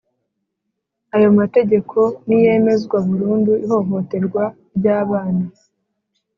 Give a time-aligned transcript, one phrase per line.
[1.15, 1.97] ayo mategeko
[2.27, 4.43] niyemezwa burundu ihohoterwa
[4.77, 5.45] ry’abana